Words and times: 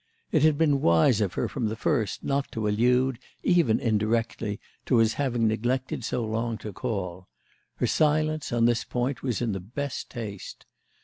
It 0.31 0.41
had 0.41 0.57
been 0.57 0.81
wise 0.81 1.21
of 1.21 1.35
her 1.35 1.47
from 1.47 1.67
the 1.67 1.75
first 1.75 2.23
not 2.23 2.51
to 2.53 2.67
allude, 2.67 3.19
even 3.43 3.79
indirectly, 3.79 4.59
to 4.87 4.95
his 4.97 5.13
having 5.13 5.47
neglected 5.47 6.03
so 6.03 6.25
long 6.25 6.57
to 6.57 6.73
call; 6.73 7.27
her 7.75 7.85
silence 7.85 8.51
on 8.51 8.65
this 8.65 8.83
point 8.83 9.21
was 9.21 9.43
in 9.43 9.51
the 9.51 9.59
best 9.59 10.09
taste. 10.09 10.65